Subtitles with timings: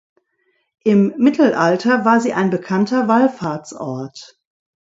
[0.83, 4.35] Im Mittelalter war sie ein bekannter Wallfahrtsort.